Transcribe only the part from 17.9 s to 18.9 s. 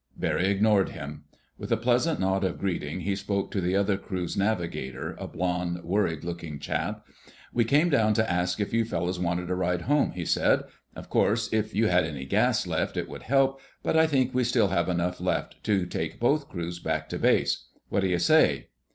do you say?"